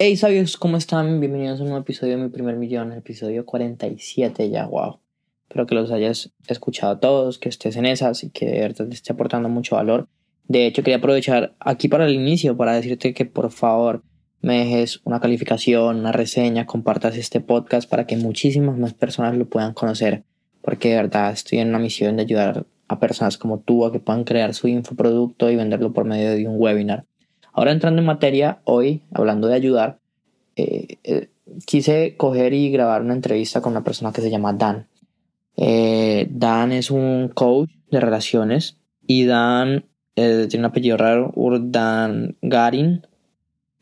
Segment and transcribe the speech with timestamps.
[0.00, 1.18] Hey sabios, ¿cómo están?
[1.18, 5.00] Bienvenidos a un nuevo episodio de Mi Primer Millón, episodio 47 ya, wow.
[5.48, 8.94] Espero que los hayas escuchado todos, que estés en esas y que de verdad te
[8.94, 10.06] esté aportando mucho valor.
[10.46, 14.04] De hecho, quería aprovechar aquí para el inicio para decirte que por favor
[14.40, 19.46] me dejes una calificación, una reseña, compartas este podcast para que muchísimas más personas lo
[19.46, 20.22] puedan conocer,
[20.62, 23.98] porque de verdad estoy en una misión de ayudar a personas como tú a que
[23.98, 27.04] puedan crear su infoproducto y venderlo por medio de un webinar.
[27.52, 29.98] Ahora entrando en materia, hoy, hablando de ayudar,
[30.56, 31.30] eh, eh,
[31.66, 34.88] quise coger y grabar una entrevista con una persona que se llama Dan.
[35.56, 39.84] Eh, Dan es un coach de relaciones y Dan
[40.14, 43.06] tiene un apellido raro, Urdan Garin.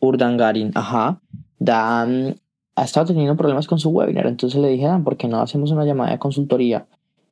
[0.01, 1.23] Urdan Garin, ajá.
[1.59, 2.37] Dan
[2.75, 5.71] ha estado teniendo problemas con su webinar, entonces le dije, Dan, ¿por qué no hacemos
[5.71, 6.87] una llamada de consultoría?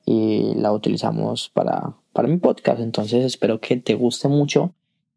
[0.06, 2.80] Y la utilizamos para, para mi podcast.
[2.80, 4.72] Entonces espero que te guste mucho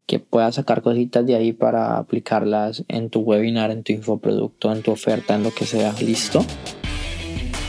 [0.08, 4.82] que puedas sacar cositas de ahí para aplicarlas en tu webinar, en tu infoproducto, en
[4.82, 5.92] tu oferta, en lo que sea.
[6.00, 6.44] ¿Listo?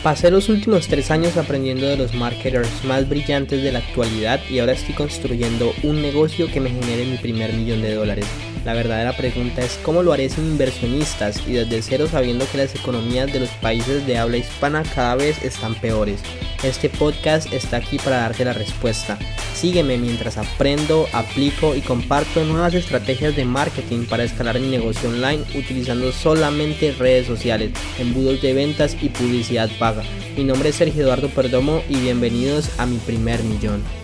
[0.03, 4.59] Pasé los últimos tres años aprendiendo de los marketers más brillantes de la actualidad y
[4.59, 8.25] ahora estoy construyendo un negocio que me genere mi primer millón de dólares.
[8.65, 12.75] La verdadera pregunta es cómo lo haré sin inversionistas y desde cero sabiendo que las
[12.75, 16.21] economías de los países de habla hispana cada vez están peores.
[16.61, 19.17] Este podcast está aquí para darte la respuesta.
[19.55, 25.43] Sígueme mientras aprendo, aplico y comparto nuevas estrategias de marketing para escalar mi negocio online
[25.55, 30.03] utilizando solamente redes sociales, embudos de ventas y publicidad paga.
[30.35, 33.98] Mi nombre es Sergio Eduardo Perdomo y bienvenidos a mi primer millón.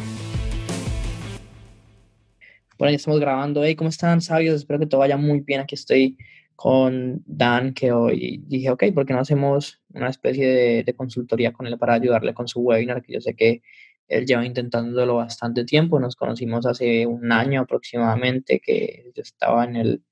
[2.77, 3.63] Bueno, ya estamos grabando.
[3.63, 4.55] Hey, ¿cómo están, sabios?
[4.55, 5.61] Espero que todo vaya muy bien.
[5.61, 6.17] Aquí estoy
[6.57, 11.67] con Dan, que hoy dije, ok, ¿por qué no hacemos una especie de, consultoría con
[11.67, 13.01] él para ayudarle con su webinar?
[13.01, 13.61] Que yo sé que
[14.09, 16.01] él lleva intentándolo bastante tiempo.
[16.01, 20.03] Nos conocimos hace un año aproximadamente, que yo estaba en el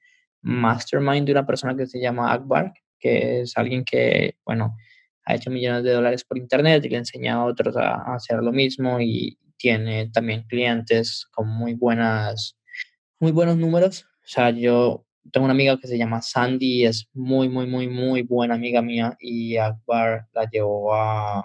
[0.42, 4.77] mastermind de una persona que se llama Akbar, que es alguien que, bueno,
[5.25, 8.53] ha hecho millones de dólares por internet y le enseña a otros a hacer lo
[8.53, 12.58] mismo y tiene también clientes con muy buenas,
[13.23, 14.04] muy buenos números.
[14.04, 18.22] O sea, yo tengo una amiga que se llama Sandy, es muy, muy, muy, muy
[18.22, 21.39] buena amiga mía y Akbar la llevó a,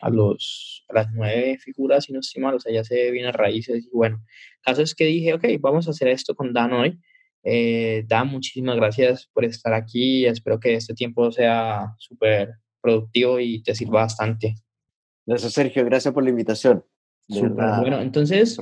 [0.00, 3.28] a, los, a las nueve figuras, y no estoy mal, o sea, ya se viene
[3.28, 4.20] a raíces y bueno,
[4.60, 6.98] caso es que dije, ok, vamos a hacer esto con Dan hoy.
[7.44, 13.62] Eh, Dan, muchísimas gracias por estar aquí, espero que este tiempo sea súper productivo y
[13.62, 14.56] te sirva bastante.
[15.24, 16.84] Gracias, Sergio, gracias por la invitación.
[17.28, 18.58] Bueno, entonces,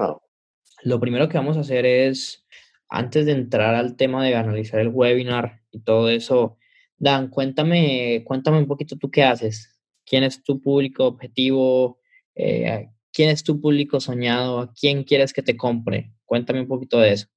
[0.83, 2.47] lo primero que vamos a hacer es,
[2.89, 6.59] antes de entrar al tema de analizar el webinar y todo eso,
[6.99, 9.79] Dan, cuéntame, cuéntame un poquito tú qué haces.
[10.05, 11.99] ¿Quién es tu público objetivo?
[12.35, 14.61] Eh, ¿Quién es tu público soñado?
[14.61, 16.13] ¿A quién quieres que te compre?
[16.25, 17.29] Cuéntame un poquito de eso.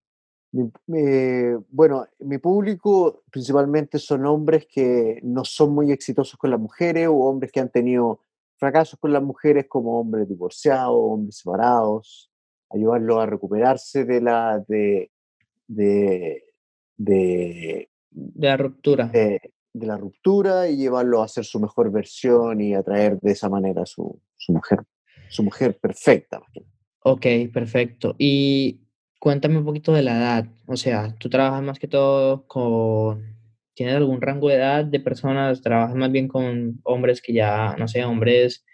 [1.70, 7.16] bueno, mi público principalmente son hombres que no son muy exitosos con las mujeres o
[7.16, 8.22] hombres que han tenido
[8.58, 12.31] fracasos con las mujeres como hombres divorciados, hombres separados,
[12.74, 15.12] ayudarlos a recuperarse de la, de,
[15.68, 16.44] de,
[16.98, 17.90] de,
[18.36, 19.08] la ruptura.
[19.08, 19.40] De,
[19.74, 23.86] la ruptura y llevarlo a ser su mejor versión y atraer de esa manera a
[23.86, 24.80] su, su mujer,
[25.30, 26.42] su mujer perfecta.
[27.04, 28.16] Ok, perfecto.
[28.18, 28.82] Y
[29.18, 30.46] cuéntame un poquito de la edad.
[30.66, 33.32] O sea, tú trabajas más que todo con
[33.74, 35.62] ¿Tienes algún rango de edad de personas?
[35.62, 38.66] ¿Trabajas más bien con hombres que ya, no sé, hombres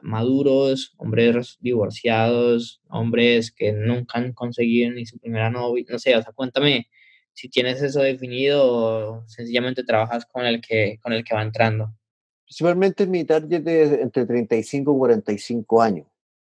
[0.00, 5.84] maduros, hombres divorciados, hombres que nunca han conseguido ni su primera novia?
[5.88, 6.88] No sé, o sea, cuéntame
[7.32, 11.94] si tienes eso definido o sencillamente trabajas con el que, con el que va entrando.
[12.44, 16.06] Principalmente mi target es entre 35 y 45 años,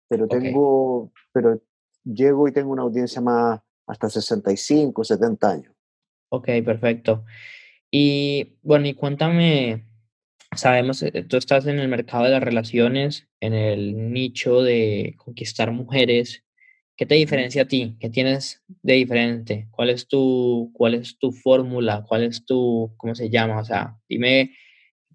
[0.07, 1.61] pero tengo, pero
[2.03, 5.73] llego y tengo una audiencia más hasta 65, 70 años.
[6.29, 7.25] Ok, perfecto.
[7.91, 9.88] Y bueno, y cuéntame,
[10.55, 15.71] sabemos, eh, tú estás en el mercado de las relaciones, en el nicho de conquistar
[15.71, 16.43] mujeres.
[16.97, 17.95] ¿Qué te diferencia a ti?
[17.99, 19.67] ¿Qué tienes de diferente?
[19.71, 22.03] ¿Cuál es tu, cuál es tu fórmula?
[22.07, 23.59] ¿Cuál es tu, cómo se llama?
[23.59, 24.51] O sea, dime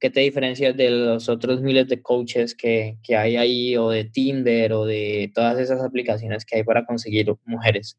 [0.00, 4.04] qué te diferencia de los otros miles de coaches que, que hay ahí, o de
[4.04, 7.98] Tinder, o de todas esas aplicaciones que hay para conseguir mujeres.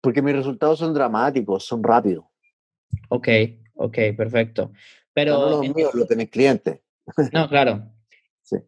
[0.00, 2.24] Porque mis resultados son dramáticos, son rápidos.
[3.08, 3.28] Ok,
[3.74, 4.72] Ok, perfecto.
[5.14, 5.38] Pero...
[5.38, 6.82] No, los míos, lo tenés cliente.
[7.32, 7.88] No, claro.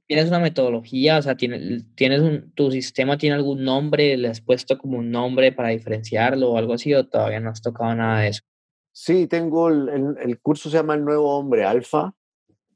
[0.06, 1.18] ¿Tienes una metodología?
[1.18, 4.16] O sea, ¿tienes, tienes un, tu sistema tiene algún nombre?
[4.16, 6.94] ¿Le has puesto como un nombre para diferenciarlo o algo así?
[6.94, 8.42] ¿O todavía no has tocado nada de eso?
[8.92, 12.14] Sí, tengo el, el, curso se llama El Nuevo Hombre Alfa.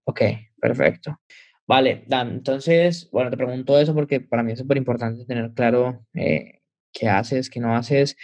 [0.04, 0.22] Ok,
[0.60, 1.18] perfecto.
[1.66, 6.04] Vale, Dan, entonces, bueno, te pregunto eso porque para mí es súper importante tener claro
[6.14, 6.62] eh,
[6.92, 8.16] qué haces, qué no haces.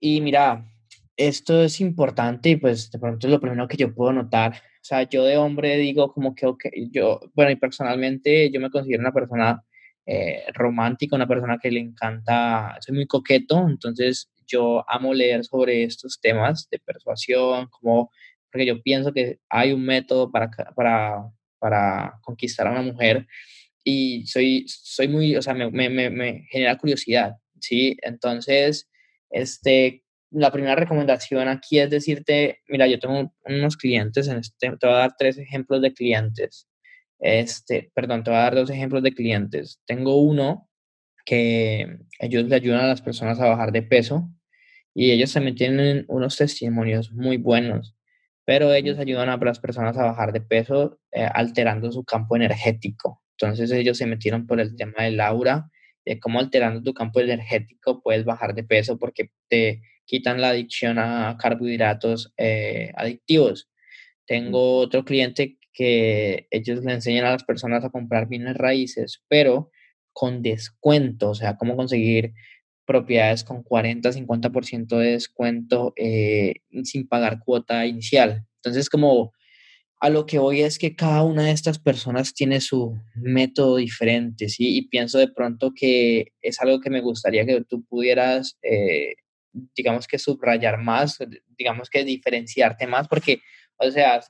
[0.00, 0.72] Y mira,
[1.16, 4.62] esto es importante y pues de pronto es lo primero que yo puedo notar.
[4.80, 8.70] O sea, yo de hombre digo como que, ok, yo, bueno, y personalmente yo me
[8.70, 9.62] considero una persona
[10.06, 15.84] eh, romántica, una persona que le encanta, soy muy coqueto, entonces yo amo leer sobre
[15.84, 18.10] estos temas de persuasión, como,
[18.50, 21.24] porque yo pienso que hay un método para, para,
[21.58, 23.26] para conquistar a una mujer
[23.84, 27.96] y soy, soy muy, o sea, me, me, me genera curiosidad, ¿sí?
[28.02, 28.88] Entonces,
[29.30, 34.86] este, la primera recomendación aquí es decirte, mira, yo tengo unos clientes, en este, te
[34.86, 36.68] voy a dar tres ejemplos de clientes.
[37.18, 39.80] Este, perdón, te voy a dar dos ejemplos de clientes.
[39.86, 40.68] Tengo uno
[41.24, 44.30] que ellos le ayudan a las personas a bajar de peso
[44.94, 47.96] y ellos también tienen unos testimonios muy buenos,
[48.44, 53.22] pero ellos ayudan a las personas a bajar de peso eh, alterando su campo energético.
[53.40, 55.70] Entonces ellos se metieron por el tema del aura,
[56.04, 60.98] de cómo alterando tu campo energético puedes bajar de peso porque te quitan la adicción
[60.98, 63.68] a carbohidratos eh, adictivos.
[64.26, 69.70] Tengo otro cliente que ellos le enseñan a las personas a comprar bienes raíces, pero
[70.12, 72.32] con descuento, o sea, cómo conseguir
[72.86, 76.54] propiedades con 40, 50% de descuento eh,
[76.84, 78.46] sin pagar cuota inicial.
[78.56, 79.32] Entonces, como
[80.00, 84.48] a lo que voy es que cada una de estas personas tiene su método diferente,
[84.48, 84.76] ¿sí?
[84.76, 89.16] Y pienso de pronto que es algo que me gustaría que tú pudieras eh,
[89.52, 91.18] digamos que subrayar más,
[91.56, 93.40] digamos que diferenciarte más, porque,
[93.78, 94.20] o sea,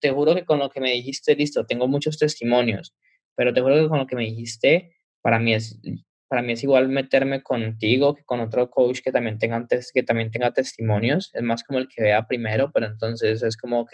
[0.00, 2.94] te juro que con lo que me dijiste, listo, tengo muchos testimonios,
[3.34, 5.80] pero te juro que con lo que me dijiste, para mí es,
[6.28, 10.30] para mí es igual meterme contigo que con otro coach que también tenga, que también
[10.30, 13.92] tenga testimonios, es más como el que vea primero, pero entonces es como, ok,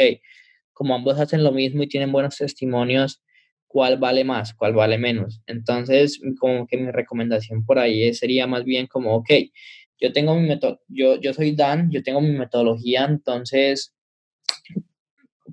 [0.73, 3.23] como ambos hacen lo mismo y tienen buenos testimonios,
[3.67, 4.52] ¿cuál vale más?
[4.55, 5.40] ¿Cuál vale menos?
[5.46, 9.31] Entonces, como que mi recomendación por ahí sería más bien como, ok,
[10.00, 13.94] yo tengo mi método, yo, yo soy Dan, yo tengo mi metodología, entonces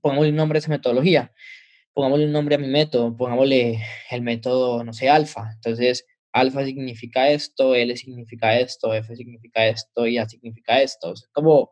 [0.02, 1.32] pongámosle un nombre a esa metodología,
[1.94, 3.80] pongámosle un nombre a mi método, pongámosle
[4.12, 5.52] el método, no sé, alfa.
[5.56, 11.14] Entonces, alfa significa esto, L significa esto, F significa esto y A significa esto.
[11.34, 11.72] como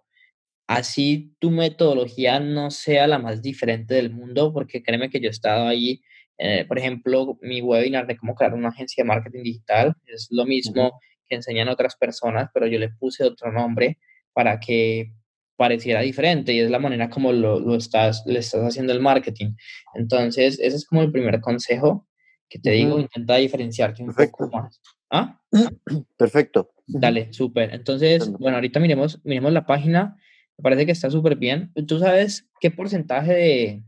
[0.67, 5.31] así tu metodología no sea la más diferente del mundo, porque créeme que yo he
[5.31, 6.01] estado ahí,
[6.38, 10.45] eh, por ejemplo, mi webinar de cómo crear una agencia de marketing digital, es lo
[10.45, 11.00] mismo
[11.31, 13.97] que enseñan otras personas, pero yo le puse otro nombre
[14.33, 15.13] para que
[15.55, 19.53] pareciera diferente y es la manera como lo, lo, estás, le estás haciendo el marketing.
[19.93, 22.07] Entonces, ese es como el primer consejo
[22.49, 24.81] que te digo, intenta diferenciarte un poco más.
[25.09, 25.39] ¿Ah?
[26.17, 26.73] Perfecto.
[26.85, 27.73] Dale, súper.
[27.73, 30.17] Entonces, bueno, ahorita miremos, miremos la página,
[30.57, 31.71] me parece que está súper bien.
[31.87, 33.83] ¿Tú sabes qué porcentaje de,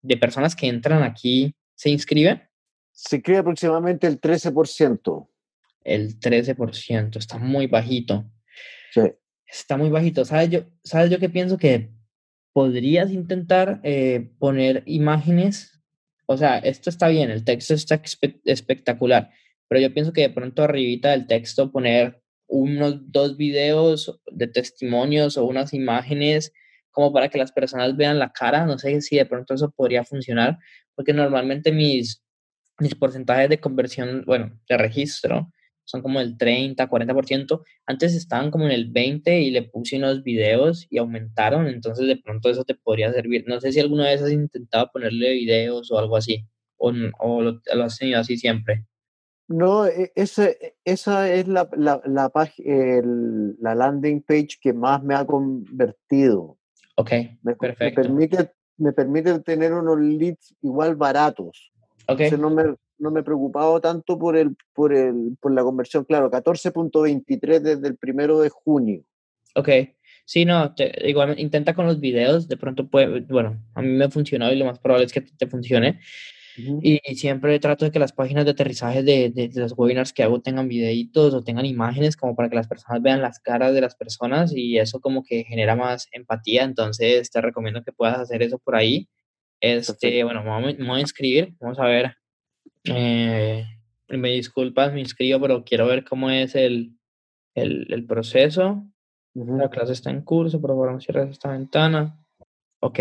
[0.00, 2.42] de personas que entran aquí se inscriben?
[2.92, 5.28] Se inscribe aproximadamente el 13%
[5.86, 8.30] el 13%, está muy bajito.
[8.92, 9.02] Sí.
[9.46, 10.24] Está muy bajito.
[10.24, 11.56] ¿Sabes yo, ¿sabes yo qué pienso?
[11.56, 11.90] Que
[12.52, 15.80] podrías intentar eh, poner imágenes,
[16.26, 18.00] o sea, esto está bien, el texto está
[18.44, 19.30] espectacular,
[19.68, 25.36] pero yo pienso que de pronto arribita del texto poner unos dos videos de testimonios
[25.36, 26.52] o unas imágenes
[26.90, 30.02] como para que las personas vean la cara, no sé si de pronto eso podría
[30.04, 30.58] funcionar,
[30.94, 32.24] porque normalmente mis,
[32.78, 35.52] mis porcentajes de conversión, bueno, de registro,
[35.86, 37.62] son como el 30, 40%.
[37.86, 42.16] Antes estaban como en el 20 y le puse unos videos y aumentaron, entonces de
[42.16, 43.44] pronto eso te podría servir.
[43.46, 46.44] No sé si alguna vez has intentado ponerle videos o algo así,
[46.76, 48.84] o, o lo, has tenido así siempre.
[49.48, 50.50] No, e, esa,
[50.84, 52.32] esa es la, la, la,
[53.60, 56.58] la landing page que más me ha convertido.
[56.96, 58.00] Ok, me, perfecto.
[58.00, 61.72] Me permite, me permite tener unos leads igual baratos.
[62.08, 62.20] Ok.
[62.38, 66.30] no me, no me he preocupado tanto por, el, por, el, por la conversión, claro,
[66.30, 69.02] 14.23 desde el primero de junio.
[69.54, 69.68] Ok,
[70.24, 70.74] sí, no,
[71.04, 74.56] igual intenta con los videos, de pronto puede, bueno, a mí me ha funcionado y
[74.56, 76.00] lo más probable es que te funcione.
[76.82, 80.40] y, siempre trato de que las páginas de aterrizaje de, de, los webinars que hago
[80.40, 83.94] tengan videitos o tengan imágenes como para que las personas vean las caras de las
[83.94, 88.58] personas y eso como que genera más empatía, entonces te recomiendo que puedas hacer eso
[88.58, 89.08] por ahí.
[89.60, 92.14] Este, bueno, me voy a inscribir, vamos a ver
[92.88, 93.64] eh,
[94.08, 96.96] me disculpas, me inscribo, pero quiero ver cómo es el,
[97.54, 98.86] el, el proceso.
[99.34, 102.18] La clase está en curso, por favor, no cierres esta ventana.
[102.80, 103.00] Ok.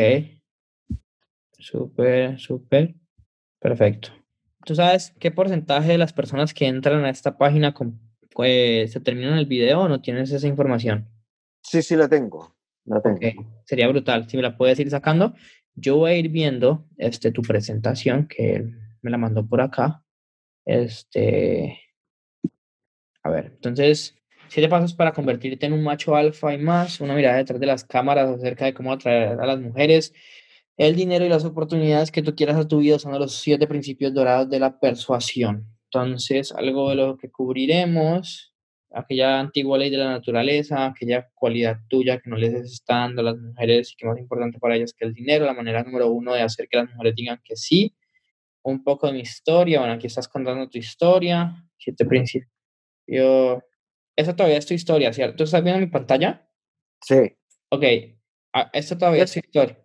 [1.57, 2.95] Súper, súper.
[3.59, 4.09] Perfecto.
[4.65, 7.99] ¿Tú sabes qué porcentaje de las personas que entran a esta página con,
[8.31, 11.07] pues, se terminan el video o no tienes esa información?
[11.63, 12.55] Sí, sí, la tengo.
[12.83, 13.17] La tengo.
[13.17, 13.35] Okay.
[13.63, 14.29] Sería brutal.
[14.29, 15.33] Si me la puedes ir sacando,
[15.75, 18.65] yo voy a ir viendo este, tu presentación, que
[19.05, 20.03] me la mandó por acá.
[20.65, 21.79] Este,
[23.23, 27.01] a ver, entonces, Siete pasos para convertirte en un macho alfa y más.
[27.01, 30.13] Una mirada detrás de las cámaras acerca de cómo atraer a las mujeres.
[30.77, 34.13] El dinero y las oportunidades que tú quieras a tu vida son los siete principios
[34.13, 35.67] dorados de la persuasión.
[35.85, 38.53] Entonces, algo de lo que cubriremos,
[38.91, 43.25] aquella antigua ley de la naturaleza, aquella cualidad tuya que no les está dando a
[43.25, 46.33] las mujeres y que más importante para ellas que el dinero, la manera número uno
[46.33, 47.95] de hacer que las mujeres digan que sí.
[48.65, 52.51] Un poco de mi historia, bueno, aquí estás contando tu historia, siete principios.
[53.07, 53.61] Yo,
[54.15, 55.43] esa todavía es tu historia, ¿cierto?
[55.43, 56.49] ¿Estás viendo mi pantalla?
[56.99, 57.37] Sí.
[57.69, 57.83] Ok,
[58.53, 59.77] ah, esta todavía es tu historia,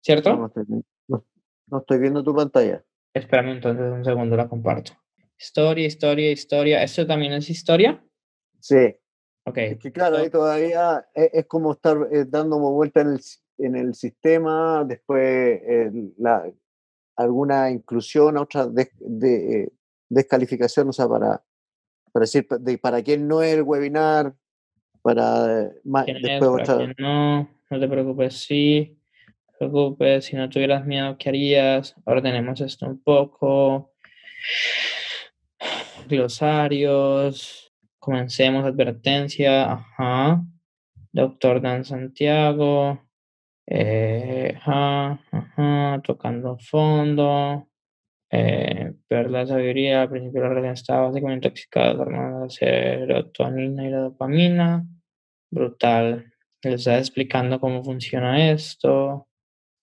[0.00, 0.36] ¿cierto?
[0.36, 0.64] No, estoy,
[1.08, 1.26] no-
[1.66, 2.84] no estoy viendo tu pantalla.
[3.12, 4.92] Espérame entonces un segundo, la comparto.
[5.36, 6.82] Historia, historia, historia.
[6.84, 8.04] ¿Esto también es historia?
[8.60, 8.94] Sí.
[9.44, 9.58] Ok.
[9.58, 13.20] Es que claro, ahí todavía es, es como estar eh, dando vuelta en el,
[13.58, 15.20] en el sistema, después
[15.66, 16.48] eh, la,
[17.20, 19.72] alguna inclusión, otra des- de, eh,
[20.08, 21.42] descalificación, o sea, para,
[22.12, 24.34] para decir de, para quién no es el webinar,
[25.02, 26.22] para eh, ma- ¿Quién es?
[26.22, 26.94] después ¿Para otra.
[26.98, 27.48] no?
[27.70, 28.96] No te preocupes, sí.
[29.60, 31.94] No te preocupes, si no tuvieras miedo, ¿qué harías?
[32.06, 33.92] Ahora tenemos esto un poco.
[36.08, 37.72] Glosarios.
[37.98, 39.72] Comencemos, advertencia.
[39.72, 40.42] Ajá.
[41.12, 43.00] Doctor Dan Santiago.
[43.72, 47.68] Eh, ajá, tocando fondo.
[48.32, 53.86] Eh, perla de sabiduría, al principio la relación estaba básicamente intoxicada, de hormonas de serotonina
[53.86, 54.86] y la dopamina.
[55.50, 56.32] Brutal.
[56.62, 59.28] Les está explicando cómo funciona esto.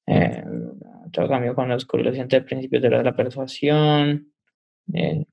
[0.06, 0.44] Eh,
[1.12, 4.34] todo cambio cuando descubrí los siguientes principios de la, de la persuasión.
[4.94, 5.26] Eh,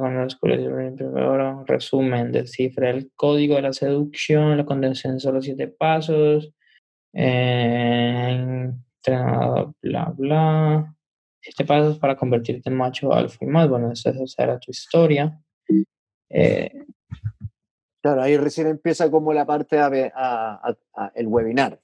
[0.00, 1.64] cambio descubrí los oro.
[1.66, 6.52] Resumen, descifra el código de la seducción, lo condensé en solo siete pasos.
[7.12, 10.94] Eh, entrenado, bla, bla.
[11.40, 13.68] Siete pasos para convertirte en macho alfa y más.
[13.68, 15.38] Bueno, esa, esa era tu historia.
[16.30, 16.70] Eh,
[18.02, 21.80] Claro, ahí recién empieza como la parte a, ve- a- a- a- el webinar.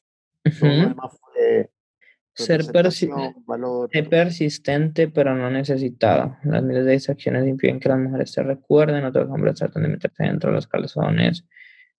[2.44, 3.90] Ser persi- valor.
[4.08, 6.36] Persistente, pero no necesitado.
[6.44, 10.24] Las miles de distracciones impiden que las mujeres te recuerden, otros hombres tratan de meterte
[10.24, 11.44] dentro de los calzones.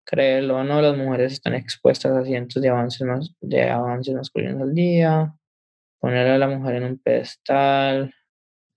[0.04, 4.62] Créelo o no, las mujeres están expuestas a cientos de avances, más, de avances masculinos
[4.62, 5.34] al día.
[6.00, 8.14] Poner a la mujer en un pedestal.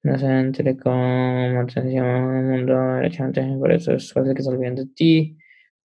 [0.02, 4.75] No se entre con atención al mundo derechamente, por eso es fácil que se olviden
[4.75, 5.38] de ti.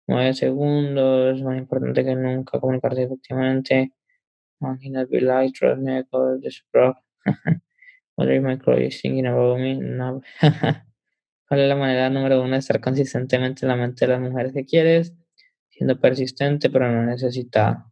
[0.05, 3.93] Nueve segundos, más importante que nunca comunicarse efectivamente.
[4.63, 6.63] Man cannot be like, trust me, I call this.
[8.15, 9.75] What is my crow is thinking about me?
[9.75, 10.21] No.
[10.41, 14.53] ¿Cuál es la manera número uno de estar consistentemente en la mente de las mujeres
[14.53, 15.13] que quieres?
[15.69, 17.91] Siendo persistente, pero no necesitada.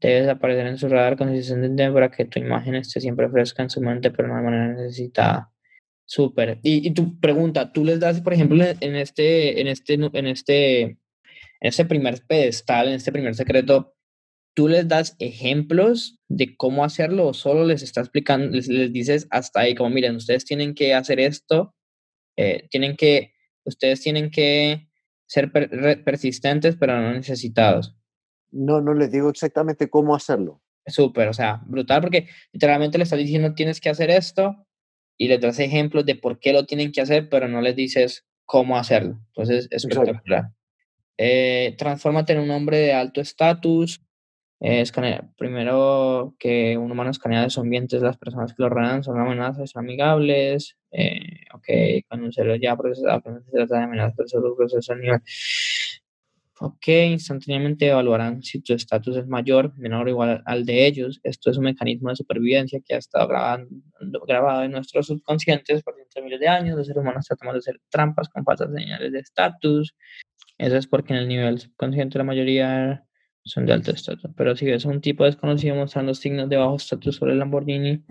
[0.00, 3.80] Debes aparecer en su radar consistentemente para que tu imagen esté siempre fresca en su
[3.80, 5.50] mente, pero no de manera necesitada.
[6.04, 6.60] Súper.
[6.62, 10.80] Y, y tu pregunta, tú les das, por ejemplo, en este, en este, en este,
[10.82, 10.98] en
[11.60, 13.94] este primer pedestal, en este primer secreto,
[14.54, 19.26] tú les das ejemplos de cómo hacerlo o solo les estás explicando, les, les dices
[19.30, 21.74] hasta ahí, como miren, ustedes tienen que hacer esto,
[22.36, 23.32] eh, tienen que,
[23.64, 24.88] ustedes tienen que
[25.26, 27.96] ser per- persistentes, pero no necesitados.
[28.52, 30.62] No, no les digo exactamente cómo hacerlo.
[30.86, 34.66] Súper, o sea, brutal, porque literalmente le estás diciendo tienes que hacer esto
[35.16, 38.26] y les das ejemplos de por qué lo tienen que hacer, pero no les dices
[38.44, 39.18] cómo hacerlo.
[39.28, 40.50] Entonces, es espectacular.
[41.16, 44.03] Eh, transfórmate en un hombre de alto estatus.
[44.66, 44.82] Eh,
[45.36, 50.78] primero que un humano escanea sus ambientes, las personas que lo rodean son amenazas, amigables.
[50.90, 51.68] Eh, ok,
[52.08, 54.96] con un cerebro ya procesado, que no se trata de amenazas, pero solo proceso a
[54.96, 55.20] nivel.
[56.60, 61.20] Ok, instantáneamente evaluarán si tu estatus es mayor, menor o igual al de ellos.
[61.24, 63.68] Esto es un mecanismo de supervivencia que ha estado grabando,
[64.26, 66.78] grabado en nuestros subconscientes por cientos de miles de años.
[66.78, 69.94] Los seres humanos tratamos de hacer trampas con falsas señales de estatus.
[70.56, 73.04] Eso es porque en el nivel subconsciente la mayoría
[73.44, 74.30] son de alto estatus.
[74.36, 78.04] Pero si ves un tipo desconocido mostrando signos de bajo estatus sobre el Lamborghini,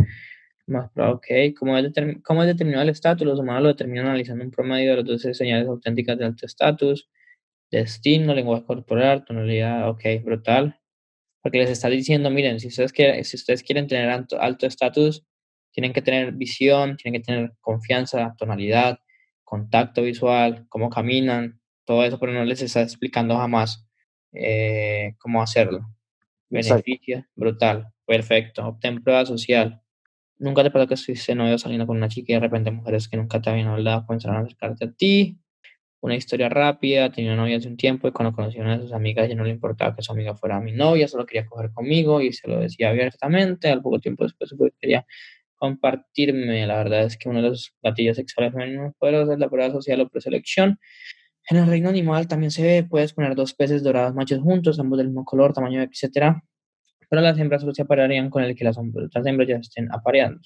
[0.67, 1.57] más probable, ok.
[1.59, 1.91] ¿Cómo es,
[2.23, 3.27] ¿Cómo es determinado el estatus?
[3.27, 7.09] Los humanos lo determinan analizando un promedio de las 12 señales auténticas de alto estatus
[7.73, 10.79] destino, lenguaje corporal, tonalidad, ok, brutal.
[11.41, 15.25] Porque les está diciendo, miren, si ustedes quieren, si ustedes quieren tener alto estatus,
[15.71, 18.99] tienen que tener visión, tienen que tener confianza, tonalidad,
[19.43, 23.85] contacto visual, cómo caminan, todo eso, pero no les está explicando jamás
[24.33, 25.85] eh, cómo hacerlo.
[26.51, 26.83] Exacto.
[26.85, 28.65] Beneficia, brutal, perfecto.
[28.67, 29.81] Obtén prueba social.
[30.39, 33.17] Nunca te pasó que estuviste novio saliendo con una chica y de repente mujeres que
[33.17, 35.39] nunca te habían hablado comenzaron a acercarte a ti.
[36.01, 39.35] Una historia rápida, tenía novia hace un tiempo y cuando conocieron a sus amigas ya
[39.35, 42.47] no le importaba que su amiga fuera mi novia, solo quería coger conmigo y se
[42.49, 43.69] lo decía abiertamente.
[43.69, 45.05] Al poco tiempo después que quería
[45.63, 46.67] compartirme.
[46.67, 50.01] La verdad es que uno de los gatillos sexuales femeninos poderosos es la prueba social
[50.01, 50.77] o preselección.
[51.49, 54.97] En el reino animal también se ve, puedes poner dos peces dorados machos juntos, ambos
[54.97, 56.41] del mismo color, tamaño, etc.
[57.09, 60.41] Pero las hembras solo se aparearían con el que las otras hembras ya estén apareando.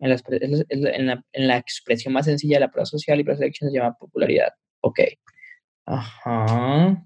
[0.00, 4.48] En la, expresión más sencilla de la prueba social y preselección se llama popularidad.
[4.80, 5.00] Ok.
[5.84, 7.04] Ajá.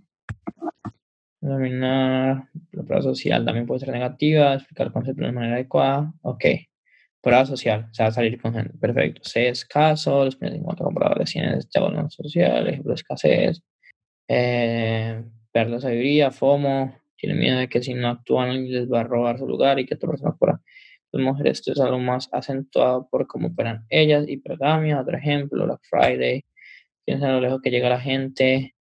[1.40, 6.12] Dominar la prueba social también puede ser negativa, explicar el concepto de manera adecuada.
[6.22, 6.44] Ok.
[7.24, 8.76] Prueba social, o sea, salir con gente.
[8.78, 9.22] Perfecto.
[9.24, 13.62] C escaso, los primeros 50 compradores tienen ejemplo social, ejemplo de escasez.
[14.28, 19.38] Eh, perder sabiduría, FOMO, tiene miedo de que si no actúan les va a robar
[19.38, 20.60] su lugar y que otra persona fuera.
[21.12, 24.28] Las mujeres esto es algo más acentuado por cómo operan ellas.
[24.28, 26.44] Hipergamia, otro ejemplo, Black Friday.
[27.06, 28.74] Piensa lo lejos que llega la gente.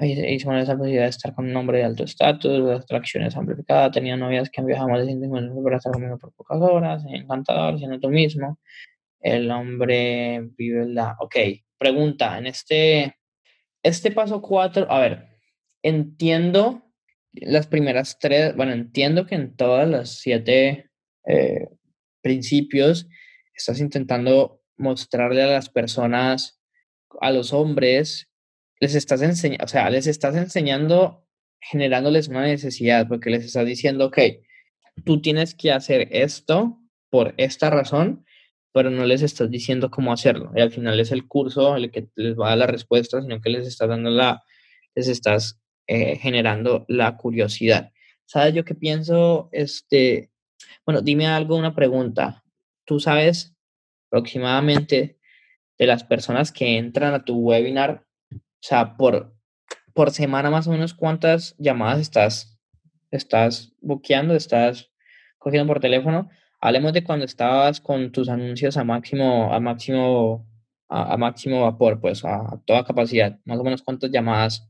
[0.00, 3.90] Y son esa posibilidad de estar con un hombre de alto estatus, las atracciones amplificadas.
[3.92, 7.02] Tenía novias que han viajado más de 150 para estar conmigo por pocas horas.
[7.08, 8.58] Encantador, siendo tú mismo.
[9.20, 11.16] El hombre vive la.
[11.18, 11.36] Ok,
[11.78, 12.38] pregunta.
[12.38, 13.16] En este,
[13.82, 15.26] este paso 4, a ver,
[15.82, 16.88] entiendo
[17.32, 18.54] las primeras tres.
[18.56, 20.90] Bueno, entiendo que en todas las siete
[21.26, 21.68] eh,
[22.22, 23.08] principios
[23.54, 26.60] estás intentando mostrarle a las personas,
[27.20, 28.30] a los hombres,
[28.80, 31.26] les estás enseñando, o sea, les estás enseñando
[31.60, 34.18] generándoles una necesidad, porque les estás diciendo, ok,
[35.04, 36.78] tú tienes que hacer esto
[37.10, 38.24] por esta razón,
[38.72, 40.52] pero no les estás diciendo cómo hacerlo.
[40.54, 43.40] Y al final es el curso el que les va a dar la respuesta, sino
[43.40, 44.42] que les estás dando la,
[44.94, 47.92] les estás eh, generando la curiosidad.
[48.26, 49.48] ¿Sabes yo qué pienso?
[49.52, 50.30] Este,
[50.84, 52.44] bueno, dime algo, una pregunta.
[52.84, 53.56] ¿Tú sabes
[54.10, 55.18] aproximadamente
[55.78, 58.04] de las personas que entran a tu webinar,
[58.60, 59.34] o sea, por,
[59.94, 62.58] por semana más o menos, ¿cuántas llamadas estás,
[63.10, 64.90] estás buqueando, estás
[65.38, 66.28] cogiendo por teléfono?
[66.60, 70.46] Hablemos de cuando estabas con tus anuncios a máximo, a máximo,
[70.88, 73.38] a, máximo vapor, pues a, toda capacidad.
[73.44, 74.68] Más o menos cuántas llamadas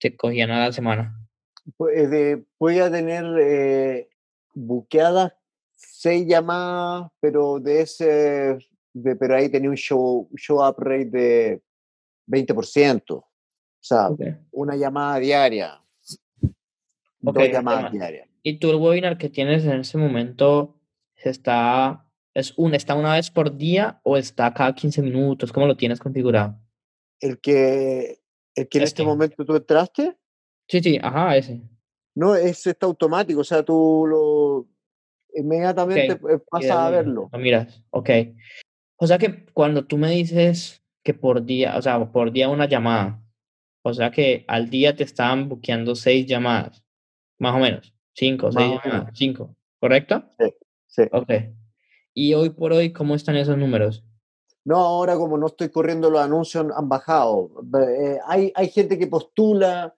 [0.00, 1.14] te cogían a la semana.
[1.76, 4.08] Pues de, voy a tener eh,
[4.54, 5.34] buqueadas
[5.74, 8.58] seis llamadas, pero de ese,
[8.94, 11.62] de, pero ahí tenía un show, show up rate de
[12.26, 13.27] 20%.
[14.50, 15.80] Una llamada diaria.
[17.20, 18.28] Dos llamadas diarias.
[18.42, 20.76] ¿Y tú el webinar que tienes en ese momento
[21.16, 25.52] está, es un, está una vez por día o está cada 15 minutos?
[25.52, 26.58] ¿Cómo lo tienes configurado?
[27.20, 28.20] El que,
[28.54, 30.16] el que en este momento tú entraste.
[30.68, 31.60] Sí, sí, ajá, ese.
[32.14, 34.66] No, ese está automático, o sea, tú lo
[35.34, 36.18] inmediatamente
[36.50, 37.28] pasas a verlo.
[37.32, 38.10] Lo miras, ok.
[38.96, 42.66] O sea que cuando tú me dices que por día, o sea, por día una
[42.66, 43.22] llamada.
[43.88, 46.84] O sea que al día te estaban buqueando seis llamadas,
[47.38, 47.94] más o menos.
[48.14, 50.24] Cinco, seis llamadas, cinco, ¿correcto?
[50.38, 50.54] Sí,
[50.86, 51.02] sí.
[51.12, 51.30] Ok.
[52.12, 54.04] ¿Y hoy por hoy cómo están esos números?
[54.64, 57.50] No, ahora como no estoy corriendo los anuncios han bajado.
[57.80, 59.94] Eh, hay, hay gente que postula,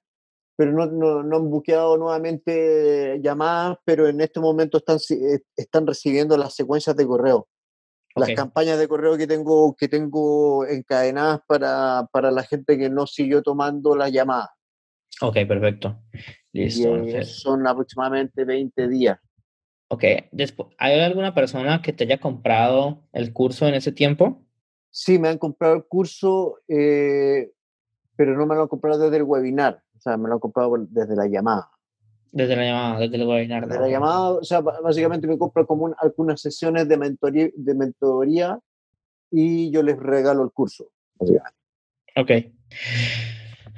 [0.54, 5.86] pero no, no, no, han buqueado nuevamente llamadas, pero en este momento están, eh, están
[5.86, 7.48] recibiendo las secuencias de correo.
[8.16, 13.06] Las campañas de correo que tengo, que tengo encadenadas para, para la gente que no
[13.06, 14.50] siguió tomando la llamada.
[15.20, 16.02] Ok, perfecto.
[16.52, 16.96] Listo.
[16.96, 19.18] Eh, son aproximadamente 20 días.
[19.88, 24.44] Ok, Después, ¿hay alguna persona que te haya comprado el curso en ese tiempo?
[24.90, 27.52] Sí, me han comprado el curso, eh,
[28.16, 30.72] pero no me lo han comprado desde el webinar, o sea, me lo han comprado
[30.88, 31.70] desde la llamada.
[32.32, 33.66] Desde la llamada, desde el webinar.
[33.66, 38.60] Desde la llamada, o sea, básicamente me compro como algunas sesiones de mentoría, de mentoría
[39.30, 40.90] y yo les regalo el curso,
[42.16, 42.30] Ok.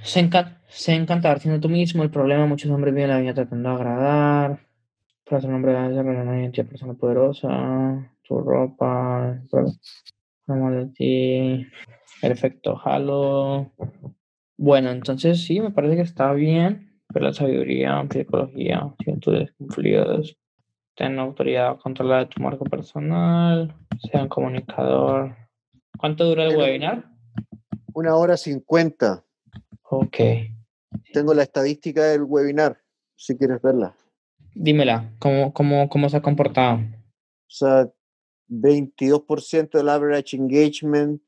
[0.03, 2.03] Se, encanta, se encanta siendo tú mismo.
[2.03, 4.67] El problema, muchos hombres viven la vida tratando de agradar.
[5.31, 8.13] Un hombre de una identidad persona poderosa.
[8.23, 9.41] Tu ropa.
[10.47, 11.67] Vamos de ti.
[12.21, 13.73] Perfecto, halo.
[14.59, 20.37] Bueno, entonces sí, me parece que está bien la sabiduría, psicología, cientos conflictos,
[20.95, 23.75] ten autoridad, controlar tu marco personal,
[24.11, 25.37] sea un comunicador.
[25.99, 27.05] ¿Cuánto dura el webinar?
[27.95, 29.25] Una hora cincuenta.
[29.83, 30.17] Ok.
[31.13, 32.79] Tengo la estadística del webinar,
[33.17, 33.97] si quieres verla.
[34.55, 36.77] Dímela, ¿cómo, cómo, cómo se ha comportado?
[36.77, 37.91] O sea,
[38.49, 41.21] 22% del average engagement,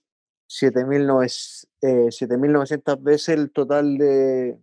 [0.49, 4.59] 7.900 eh, veces el total de,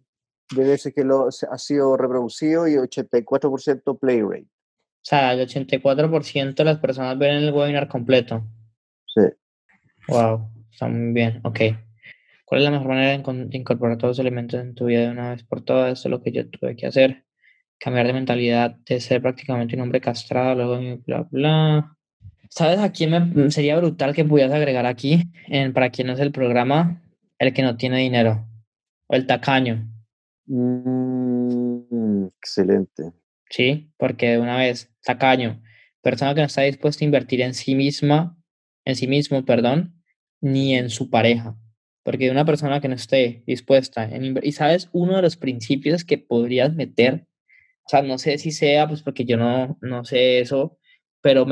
[0.55, 4.47] de veces que lo, ha sido reproducido y 84% play rate.
[5.01, 8.43] O sea, el 84% de las personas ven el webinar completo.
[9.07, 9.21] Sí.
[10.07, 11.39] Wow, está muy bien.
[11.43, 11.59] Ok.
[12.45, 15.31] ¿Cuál es la mejor manera de incorporar todos los elementos en tu vida de una
[15.31, 15.93] vez por todas?
[15.93, 17.23] Eso es lo que yo tuve que hacer.
[17.79, 21.97] Cambiar de mentalidad de ser prácticamente un hombre castrado, luego bla, bla.
[22.49, 26.19] ¿Sabes a quién me, sería brutal que pudieras agregar aquí, en, para quien no es
[26.19, 27.01] el programa?
[27.39, 28.45] El que no tiene dinero.
[29.07, 29.90] o el tacaño.
[30.53, 33.13] Mm, excelente.
[33.49, 35.61] Sí, porque una vez, tacaño,
[36.01, 38.37] persona que no está dispuesta a invertir en sí misma,
[38.85, 40.03] en sí mismo, perdón,
[40.41, 41.55] ni en su pareja.
[42.03, 46.17] Porque una persona que no esté dispuesta en y sabes, uno de los principios que
[46.17, 47.27] podrías meter,
[47.85, 50.77] o sea, no sé si sea, pues porque yo no, no sé eso,
[51.21, 51.45] pero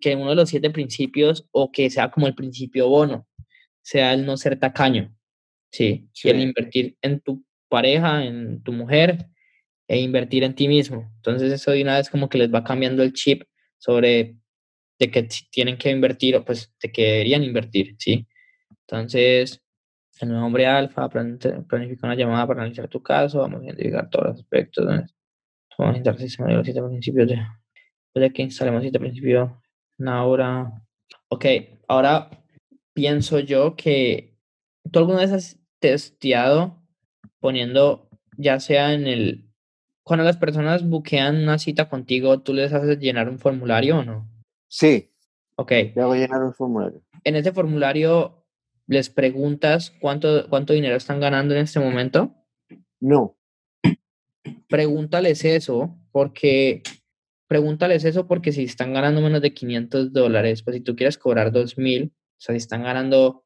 [0.00, 3.28] que uno de los siete principios, o que sea como el principio bono,
[3.82, 5.14] sea el no ser tacaño,
[5.70, 6.08] ¿sí?
[6.12, 6.30] sí.
[6.30, 9.28] el invertir en tu pareja, en tu mujer,
[9.88, 11.10] e invertir en ti mismo.
[11.16, 13.42] Entonces eso de una vez como que les va cambiando el chip
[13.78, 14.36] sobre
[14.98, 18.26] de que tienen que invertir o pues de que deberían invertir, ¿sí?
[18.88, 19.62] Entonces,
[20.20, 24.26] el nuevo hombre alfa planifica una llamada para analizar tu caso, vamos a identificar todos
[24.28, 27.38] los aspectos, vamos a intentar si los siete principios de,
[28.14, 29.50] de que instalemos siete principios,
[29.98, 30.82] una hora.
[31.28, 31.44] Ok,
[31.88, 32.30] ahora
[32.94, 34.38] pienso yo que
[34.90, 36.82] tú alguna vez has testeado
[37.46, 39.44] poniendo, ya sea en el
[40.02, 44.28] cuando las personas buquean una cita contigo, ¿tú les haces llenar un formulario o no?
[44.68, 45.12] Sí.
[45.54, 45.70] Ok.
[45.70, 47.02] Le hago llenar un formulario.
[47.22, 48.44] En ese formulario
[48.88, 52.34] les preguntas cuánto, cuánto dinero están ganando en este momento.
[52.98, 53.38] No.
[54.68, 56.82] Pregúntales eso, porque
[57.46, 61.52] pregúntales eso porque si están ganando menos de 500 dólares, pues si tú quieres cobrar
[61.52, 63.45] 2000, o sea, si están ganando,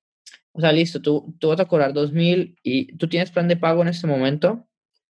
[0.53, 3.83] o sea, listo, tú, tú vas a cobrar 2000 y tú tienes plan de pago
[3.83, 4.67] en este momento.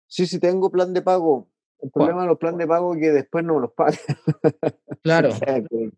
[0.07, 1.51] Sí, sí, tengo plan de pago.
[1.81, 3.99] El problema de los planes de pago es que después no los pagan.
[5.03, 5.31] Claro.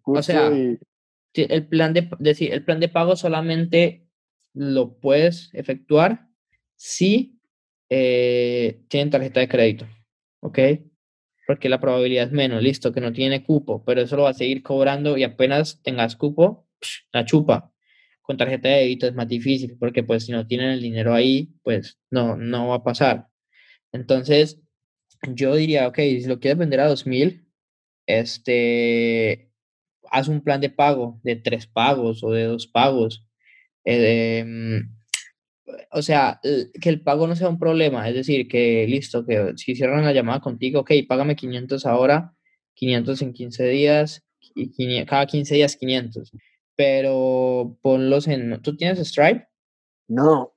[0.04, 4.06] o sea, el, plan de, decir, el plan de pago solamente
[4.52, 6.28] lo puedes efectuar
[6.76, 7.40] si
[7.88, 9.86] eh, tienen tarjeta de crédito.
[10.40, 10.58] ¿Ok?
[11.46, 12.62] Porque la probabilidad es menos.
[12.62, 16.14] Listo, que no tiene cupo, pero eso lo va a seguir cobrando y apenas tengas
[16.14, 16.68] cupo,
[17.12, 17.72] la chupa.
[18.22, 21.50] Con tarjeta de débito es más difícil porque pues si no tienen el dinero ahí,
[21.62, 23.26] pues no, no va a pasar.
[23.92, 24.60] Entonces,
[25.34, 27.46] yo diría, ok, si lo quieres vender a 2000,
[28.06, 29.50] este,
[30.10, 33.24] haz un plan de pago de tres pagos o de dos pagos.
[33.84, 34.82] Eh,
[35.92, 36.40] o sea,
[36.80, 40.12] que el pago no sea un problema, es decir, que listo, que si cierran la
[40.12, 42.34] llamada contigo, ok, págame 500 ahora,
[42.74, 44.22] 500 en 15 días,
[44.54, 46.32] y cada 15 días 500,
[46.80, 48.62] pero ponlos en...
[48.62, 49.46] ¿Tú tienes Stripe?
[50.08, 50.54] No,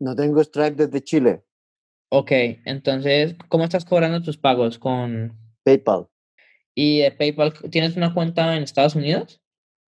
[0.00, 1.44] no tengo Stripe desde Chile.
[2.08, 2.32] Ok,
[2.64, 6.08] entonces, ¿cómo estás cobrando tus pagos con PayPal?
[6.74, 9.40] ¿Y de PayPal tienes una cuenta en Estados Unidos?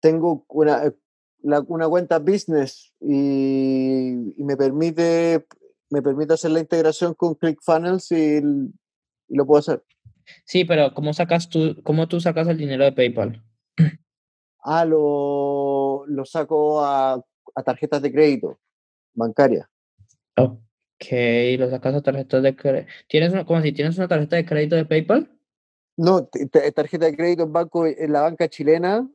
[0.00, 0.92] Tengo una, eh,
[1.42, 5.44] una cuenta business y, me permite
[5.90, 9.84] me permite hacer la integración con ClickFunnels y, y, lo puedo hacer.
[10.46, 13.44] Sí, pero ¿cómo sacas tú, cómo tú sacas el dinero de PayPal?
[14.70, 18.58] Ah, lo, lo saco a, a tarjetas de crédito
[19.14, 19.68] bancaria.
[20.36, 20.60] Oh.
[21.00, 21.12] Ok,
[21.58, 22.88] lo sacas a tarjetas de crédito.
[23.08, 25.30] ¿Tienes una, como si tienes una tarjeta de crédito de PayPal?
[25.96, 26.26] No,
[26.74, 29.08] tarjeta de crédito en banco en la banca chilena,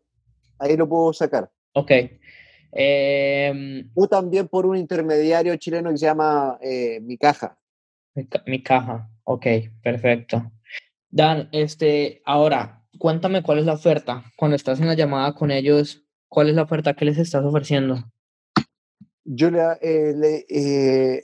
[0.59, 1.51] ahí lo puedo sacar.
[1.73, 1.91] Ok.
[2.71, 7.59] Eh, o también por un intermediario chileno que se llama eh, Mi Caja.
[8.15, 9.45] Mi, mi, Caja, ok,
[9.81, 10.51] perfecto.
[11.09, 14.23] Dan, este, ahora, cuéntame cuál es la oferta.
[14.37, 18.03] Cuando estás en la llamada con ellos, ¿cuál es la oferta que les estás ofreciendo?
[19.25, 21.23] Yo le, eh, le eh,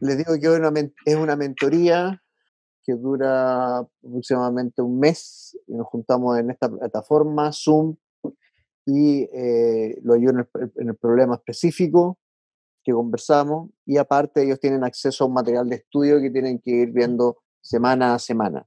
[0.00, 2.22] digo que es una mentoría
[2.86, 7.96] que dura aproximadamente un mes y nos juntamos en esta plataforma Zoom
[8.86, 10.46] y eh, lo ayudo
[10.78, 12.18] en el, problema específico
[12.84, 16.70] que conversamos y aparte ellos tienen acceso a un material de estudio que tienen que
[16.70, 18.64] ir viendo semana a semana.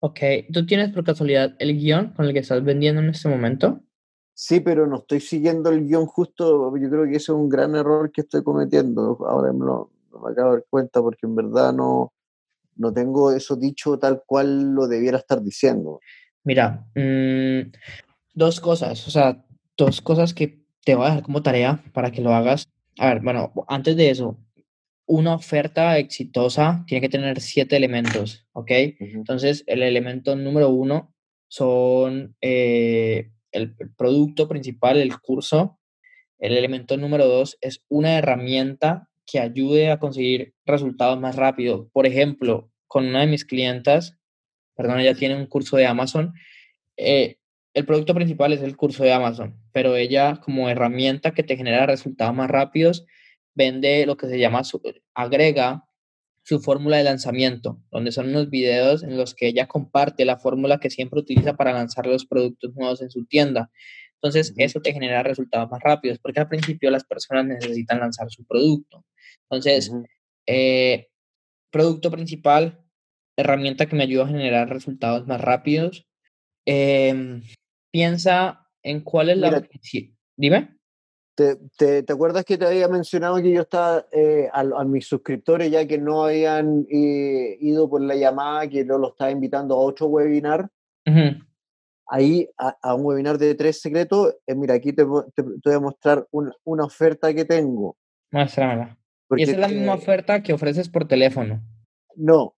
[0.00, 0.20] Ok,
[0.52, 3.80] ¿tú tienes por casualidad el guion con el que estás vendiendo en este momento?
[4.32, 7.74] Sí, pero no estoy siguiendo el guion justo, yo creo que ese es un gran
[7.74, 9.18] error que estoy cometiendo.
[9.28, 12.14] Ahora me lo, me acabo de dar cuenta porque en verdad no,
[12.76, 16.00] no tengo eso dicho tal cual lo debiera estar diciendo.
[16.44, 17.70] Mira, mm,
[18.32, 19.44] dos cosas, o sea,
[19.76, 22.66] dos cosas que te voy a dejar como tarea para que lo hagas.
[22.98, 24.38] A ver, bueno, antes de eso,
[25.10, 28.70] una oferta exitosa tiene que tener siete elementos, ¿ok?
[29.00, 31.12] Entonces, el elemento número uno
[31.48, 35.80] son eh, el producto principal, el curso.
[36.38, 41.88] El elemento número dos es una herramienta que ayude a conseguir resultados más rápido.
[41.92, 44.16] Por ejemplo, con una de mis clientas,
[44.76, 46.34] perdón, ella tiene un curso de Amazon.
[46.96, 47.38] Eh,
[47.74, 51.86] el producto principal es el curso de Amazon, pero ella como herramienta que te genera
[51.86, 53.06] resultados más rápidos,
[53.54, 54.62] vende lo que se llama,
[55.14, 55.84] agrega
[56.42, 60.80] su fórmula de lanzamiento, donde son unos videos en los que ella comparte la fórmula
[60.80, 63.70] que siempre utiliza para lanzar los productos nuevos en su tienda.
[64.14, 68.44] Entonces, eso te genera resultados más rápidos, porque al principio las personas necesitan lanzar su
[68.46, 69.04] producto.
[69.50, 69.92] Entonces,
[70.46, 71.08] Eh,
[71.70, 72.84] producto principal,
[73.36, 76.08] herramienta que me ayuda a generar resultados más rápidos.
[76.66, 77.42] Em,
[77.92, 79.62] piensa en cuál es la...
[80.36, 80.79] Dime.
[81.40, 85.70] ¿Te, te, te acuerdas que te había mencionado que yo estaba eh, a, mis suscriptores
[85.70, 89.78] ya que no habían eh, ido por la llamada, que no lo estaba invitando a
[89.78, 90.68] otro webinar?
[92.06, 95.02] Ahí a, un webinar de tres secretos, eh, mira, aquí te,
[95.34, 97.96] te, voy a mostrar una, una oferta que tengo.
[98.30, 98.98] Muéstramela.
[99.34, 101.62] y esa es la misma oferta que ofreces por teléfono.
[102.16, 102.54] No,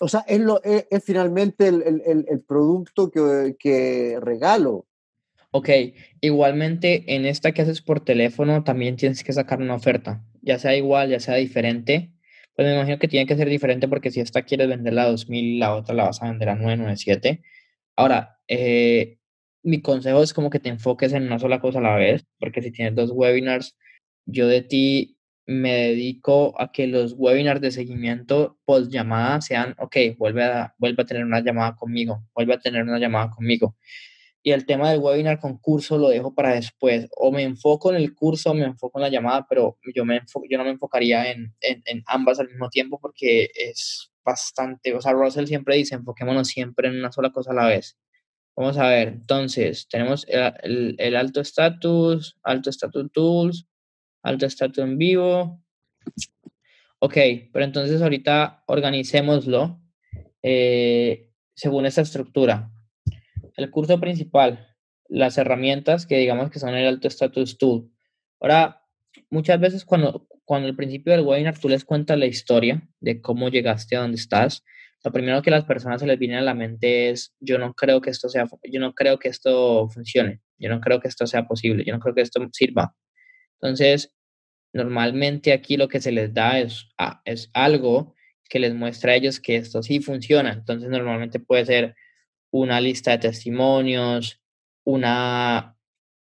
[0.00, 4.87] o sea, es, lo, es, finalmente el, el, el, producto que, que regalo.
[5.50, 5.70] Ok,
[6.20, 10.76] igualmente en esta que haces por teléfono también tienes que sacar una oferta, ya sea
[10.76, 12.12] igual, ya sea diferente.
[12.54, 15.58] Pues me imagino que tiene que ser diferente porque si esta quieres venderla a 2000,
[15.58, 17.42] la otra la vas a vender a 997.
[17.96, 19.18] Ahora, eh,
[19.62, 22.60] mi consejo es como que te enfoques en una sola cosa a la vez, porque
[22.62, 23.76] si tienes dos webinars,
[24.26, 29.96] yo de ti me dedico a que los webinars de seguimiento post llamada sean, ok,
[30.18, 33.76] vuelve a, vuelve a tener una llamada conmigo, vuelve a tener una llamada conmigo.
[34.48, 37.06] Y el tema del webinar con curso lo dejo para después.
[37.18, 40.22] O me enfoco en el curso o me enfoco en la llamada, pero yo, me
[40.48, 45.12] yo no me enfocaría en, en, ambas al mismo tiempo porque es bastante, o sea,
[45.12, 47.98] Russell siempre dice, enfoquémonos siempre en una sola cosa a la vez.
[48.56, 53.66] Vamos a ver, entonces, tenemos el, el, el alto estatus, alto estatus tools,
[54.22, 55.62] alto estatus en vivo.
[57.00, 57.16] Ok,
[57.52, 59.78] pero entonces ahorita organicémoslo
[60.42, 62.72] eh, según esta estructura.
[63.58, 64.68] El curso principal,
[65.08, 67.90] las herramientas que digamos que son el alto status tool.
[68.38, 68.82] Ahora,
[69.30, 73.48] muchas veces cuando, cuando al principio del webinar tú les cuentas la historia de cómo
[73.48, 74.62] llegaste a donde estás,
[75.02, 77.74] lo primero que a las personas se les viene a la mente es, yo no
[77.74, 81.26] creo que esto sea, yo no creo que esto funcione, yo no creo que esto
[81.26, 82.94] sea posible, yo no creo que esto sirva.
[83.60, 84.14] Entonces,
[84.72, 88.14] normalmente aquí lo que se les da es, ah, es algo
[88.48, 90.52] que les muestra a ellos que esto sí funciona.
[90.52, 91.96] Entonces, normalmente puede ser
[92.50, 94.40] una lista de testimonios,
[94.84, 95.76] una,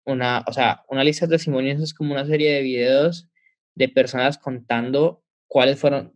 [0.05, 3.27] una, o sea, una lista de testimonios es como una serie de videos
[3.75, 6.13] de personas contando cuáles fueron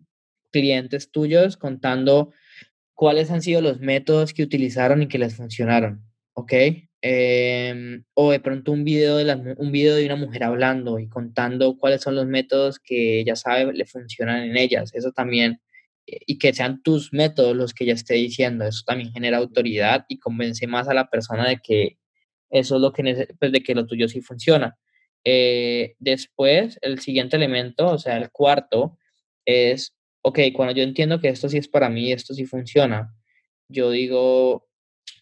[0.51, 2.31] clientes tuyos, contando
[2.93, 6.53] cuáles han sido los métodos que utilizaron y que les funcionaron, ¿ok?
[7.01, 11.77] Em, o de pronto un video, de un video de una mujer hablando y contando
[11.77, 14.91] cuáles son los métodos que ella sabe le funcionan en ellas.
[14.95, 15.61] Eso también,
[16.07, 20.19] y que sean tus métodos los que ella esté diciendo, eso también genera autoridad y
[20.19, 21.97] convence más a la persona de que
[22.49, 24.77] eso es lo que, pues de que lo tuyo sí funciona.
[25.25, 28.97] Eh, después, el siguiente elemento, o sea, el cuarto,
[29.45, 33.13] es, ok, cuando yo entiendo que esto sí es para mí, esto sí funciona,
[33.67, 34.67] yo digo,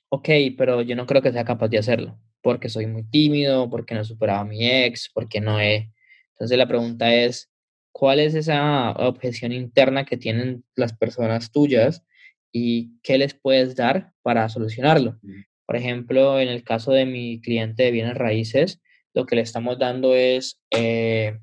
[0.09, 3.95] ok, pero yo no creo que sea capaz de hacerlo, porque soy muy tímido, porque
[3.95, 5.91] no he superado a mi ex, porque no he...
[6.33, 7.49] Entonces la pregunta es,
[7.97, 12.03] ¿cuál es esa objeción interna que tienen las personas tuyas
[12.51, 15.17] y qué les puedes dar para solucionarlo?
[15.65, 18.81] Por ejemplo, en el caso de mi cliente de bienes raíces,
[19.13, 21.39] lo que le estamos dando es, eh,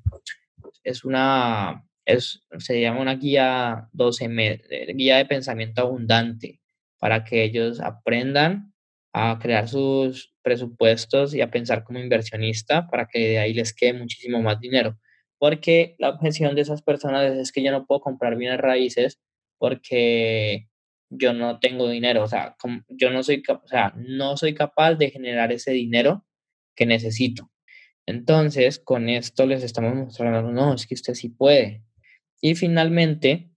[0.83, 4.29] es una, es, se llama una guía 12,
[4.93, 6.61] guía de pensamiento abundante
[6.99, 8.75] para que ellos aprendan
[9.11, 13.93] a crear sus presupuestos y a pensar como inversionista para que de ahí les quede
[13.93, 14.99] muchísimo más dinero.
[15.43, 19.19] Porque la objeción de esas personas es que yo no puedo comprar bienes raíces
[19.57, 20.69] porque
[21.09, 22.55] yo no tengo dinero, o sea,
[22.87, 23.59] yo no soy, o
[23.97, 26.25] no soy capaz de generar ese dinero
[26.77, 27.51] que necesito.
[28.05, 31.83] Entonces, con esto les estamos mostrando, no, es que usted sí puede.
[32.39, 33.51] Y finalmente,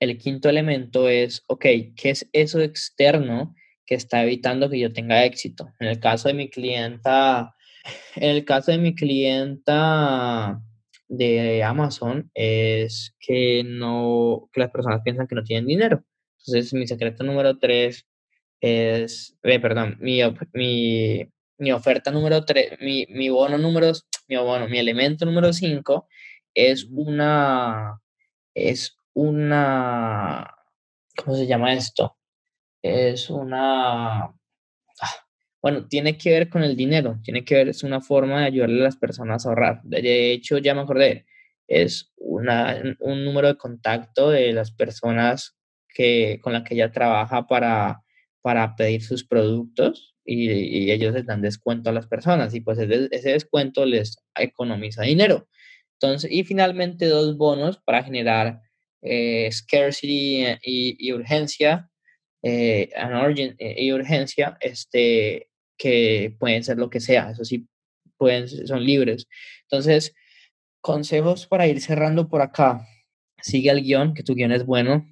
[0.00, 1.64] el quinto elemento es, ok,
[1.94, 3.54] ¿qué es eso externo
[3.86, 5.72] que está evitando que yo tenga éxito?
[5.78, 7.54] En el caso de mi clienta,
[8.16, 10.60] en el caso de mi clienta
[11.10, 16.04] de Amazon es que no, que las personas piensan que no tienen dinero.
[16.38, 18.06] Entonces, mi secreto número tres
[18.60, 20.20] es, eh, perdón, mi,
[20.54, 23.92] mi, mi, oferta número tres, mi, mi bono número,
[24.28, 26.08] mi bono, mi elemento número cinco
[26.54, 28.00] es una,
[28.54, 30.54] es una,
[31.16, 32.16] ¿cómo se llama esto?
[32.82, 34.34] Es una, ah,
[35.62, 38.80] bueno, tiene que ver con el dinero, tiene que ver, es una forma de ayudarle
[38.80, 39.80] a las personas a ahorrar.
[39.84, 41.26] De hecho, ya me acordé,
[41.68, 45.56] es una, un número de contacto de las personas
[45.88, 48.02] que, con las que ella trabaja para,
[48.42, 53.30] para pedir sus productos y, ellos les dan descuento a las personas y pues ese,
[53.30, 55.48] descuento les economiza dinero.
[56.00, 58.60] Entonces, y finalmente dos bonos para generar
[59.02, 61.90] eh, scarcity y, urgencia,
[62.42, 65.49] eh, eh, y urgencia, este,
[65.80, 67.66] que pueden ser lo que sea, eso sí,
[68.18, 69.26] pueden, son libres.
[69.62, 70.14] Entonces,
[70.82, 72.86] consejos para ir cerrando por acá.
[73.42, 75.06] sigue el guion, que tu guion es bueno,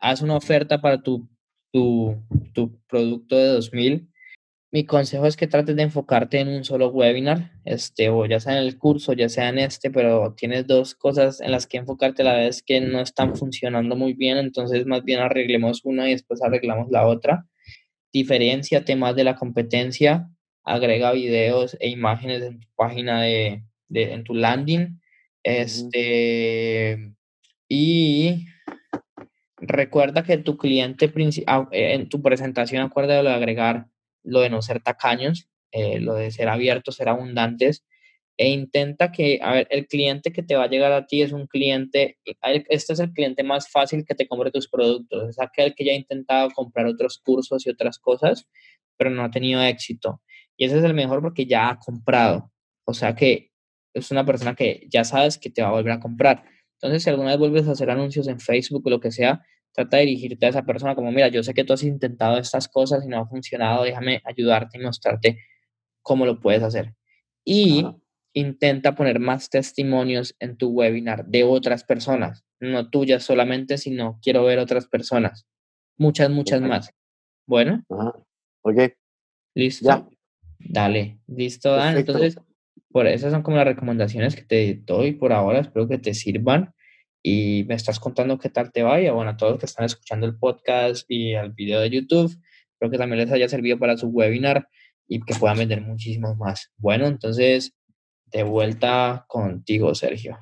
[0.00, 1.28] haz una oferta para tu,
[1.72, 2.16] tu,
[2.54, 4.08] tu producto de 2000
[4.76, 8.58] mi consejo es que trates de enfocarte en un solo webinar, este, o ya sea
[8.58, 12.22] en el curso, ya sea en este, pero tienes dos cosas en las que enfocarte
[12.22, 16.12] a la vez que no están funcionando muy bien, entonces más bien arreglemos una y
[16.12, 17.46] después arreglamos la otra.
[18.16, 20.30] Diferenciate más de la competencia,
[20.64, 24.98] agrega videos e imágenes en tu página de, de en tu landing,
[25.42, 27.12] este,
[27.68, 28.46] y
[29.58, 33.86] recuerda que tu cliente principal, ah, en tu presentación, acuérdate de agregar
[34.24, 37.84] lo de no ser tacaños, eh, lo de ser abiertos, ser abundantes,
[38.36, 41.32] e intenta que, a ver, el cliente que te va a llegar a ti es
[41.32, 42.18] un cliente,
[42.68, 45.92] este es el cliente más fácil que te compre tus productos, es aquel que ya
[45.92, 48.46] ha intentado comprar otros cursos y otras cosas,
[48.96, 50.20] pero no ha tenido éxito.
[50.56, 52.52] Y ese es el mejor porque ya ha comprado,
[52.84, 53.50] o sea que
[53.94, 56.44] es una persona que ya sabes que te va a volver a comprar.
[56.74, 59.96] Entonces, si alguna vez vuelves a hacer anuncios en Facebook o lo que sea, trata
[59.96, 63.04] de dirigirte a esa persona como, mira, yo sé que tú has intentado estas cosas
[63.04, 65.38] y no ha funcionado, déjame ayudarte y mostrarte
[66.02, 66.94] cómo lo puedes hacer.
[67.44, 67.86] Y
[68.36, 74.44] intenta poner más testimonios en tu webinar de otras personas, no tuyas solamente, sino quiero
[74.44, 75.46] ver otras personas,
[75.96, 76.90] muchas, muchas más.
[77.46, 77.82] Bueno.
[78.62, 78.92] Ok.
[79.54, 79.86] Listo.
[79.86, 80.06] Ya.
[80.58, 81.96] Dale, listo, Dan.
[81.96, 82.38] Entonces,
[82.90, 86.74] por esas son como las recomendaciones que te doy por ahora, espero que te sirvan
[87.22, 89.00] y me estás contando qué tal te va.
[89.00, 92.36] Y bueno, a todos los que están escuchando el podcast y el video de YouTube,
[92.72, 94.68] espero que también les haya servido para su webinar
[95.08, 96.70] y que puedan vender muchísimos más.
[96.76, 97.75] Bueno, entonces,
[98.36, 100.38] de vuelta contigo, Sergio.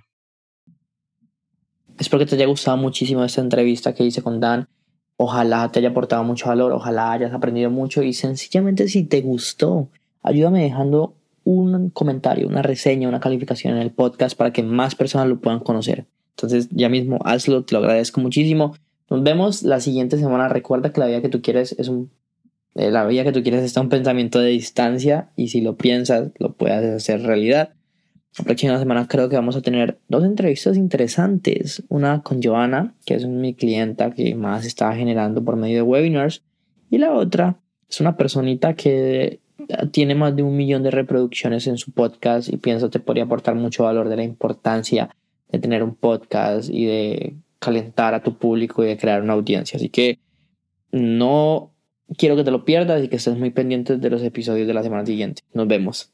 [1.98, 4.68] Espero que te haya gustado muchísimo esta entrevista que hice con Dan.
[5.16, 9.90] Ojalá te haya aportado mucho valor, ojalá hayas aprendido mucho y sencillamente si te gustó,
[10.22, 15.28] ayúdame dejando un comentario, una reseña, una calificación en el podcast para que más personas
[15.28, 16.06] lo puedan conocer.
[16.30, 18.74] Entonces ya mismo hazlo, te lo agradezco muchísimo.
[19.08, 20.48] Nos vemos la siguiente semana.
[20.48, 22.10] Recuerda que la vida que tú quieres es un...
[22.74, 26.32] Eh, la vida que tú quieres está un pensamiento de distancia y si lo piensas
[26.40, 27.74] lo puedes hacer realidad.
[28.38, 31.84] La próxima semana creo que vamos a tener dos entrevistas interesantes.
[31.88, 36.42] Una con Joana, que es mi clienta que más está generando por medio de webinars.
[36.90, 39.40] Y la otra es una personita que
[39.92, 43.54] tiene más de un millón de reproducciones en su podcast y pienso te podría aportar
[43.54, 45.14] mucho valor de la importancia
[45.50, 49.76] de tener un podcast y de calentar a tu público y de crear una audiencia.
[49.76, 50.18] Así que
[50.90, 51.70] no
[52.18, 54.82] quiero que te lo pierdas y que estés muy pendiente de los episodios de la
[54.82, 55.42] semana siguiente.
[55.52, 56.10] Nos vemos.